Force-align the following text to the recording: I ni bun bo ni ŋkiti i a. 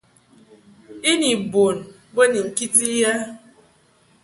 I 1.09 1.11
ni 1.21 1.31
bun 1.51 1.75
bo 2.13 2.21
ni 2.31 2.39
ŋkiti 2.49 2.85
i 2.97 2.99
a. 3.11 3.13